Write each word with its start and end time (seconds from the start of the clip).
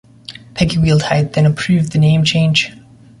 Peggy 0.55 0.77
Wilhide 0.79 1.33
then 1.33 1.45
approved 1.45 1.91
the 1.91 1.99
name 1.99 2.23
change. 2.23 2.71